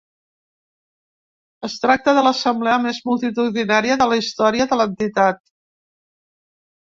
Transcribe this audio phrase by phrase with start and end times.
[1.67, 5.43] Es tracta de l’assemblea més multitudinària de la història de l’entitat.